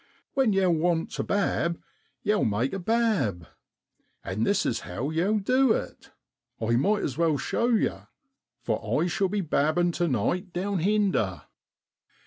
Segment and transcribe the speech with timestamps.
[0.33, 1.79] When yow want to 'bab'
[2.23, 3.45] yow make a; bab.'
[4.23, 6.09] And this is how yow du it
[6.59, 8.07] I might as well show yer,
[8.63, 11.43] for I shall be a babbin' tu night down hinder.'